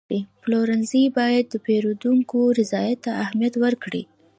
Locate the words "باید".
1.17-1.45